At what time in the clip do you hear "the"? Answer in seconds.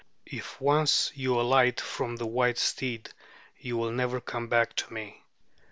2.15-2.25